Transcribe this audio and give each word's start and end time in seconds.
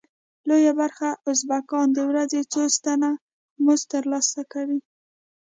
لویه 0.47 0.73
برخه 0.81 1.09
ازبکان 1.31 1.87
د 1.93 1.99
ورځې 2.09 2.39
څو 2.53 2.61
سنټه 2.77 3.11
مزد 3.65 3.85
تر 3.93 4.03
لاسه 4.11 4.41
کوي. 4.53 4.79